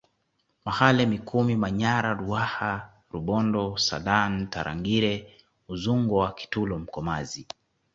Mahale 0.65 1.03
Mikumi 1.05 1.55
Manyara 1.61 2.11
Ruaha 2.19 2.73
Rubondo 3.11 3.65
saadan 3.77 4.49
Tarangire 4.49 5.33
Udzungwa 5.67 6.33
Kitulo 6.33 6.79
Mkomazi 6.79 7.47